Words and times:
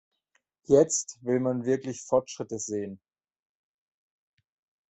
Jetzt 0.63 1.19
will 1.23 1.39
man 1.39 1.63
wirkliche 1.65 2.01
Fortschritte 2.03 2.57
sehen. 2.57 2.99